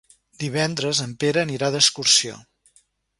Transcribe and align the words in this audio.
Divendres 0.43 1.01
en 1.05 1.13
Pere 1.23 1.43
anirà 1.45 1.69
d'excursió. 1.75 2.39